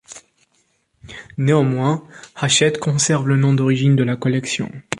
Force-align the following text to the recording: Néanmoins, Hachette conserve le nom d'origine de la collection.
Néanmoins, 1.37 2.03
Hachette 2.35 2.79
conserve 2.79 3.27
le 3.27 3.37
nom 3.37 3.53
d'origine 3.53 3.95
de 3.95 4.01
la 4.03 4.15
collection. 4.15 4.71